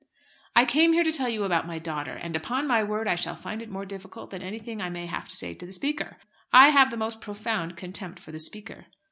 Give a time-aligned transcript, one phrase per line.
[0.55, 3.35] "I came here to tell you about my daughter, and upon my word I shall
[3.35, 6.17] find it more difficult than anything I may have to say to the Speaker.
[6.51, 8.87] I have the most profound contempt for the Speaker."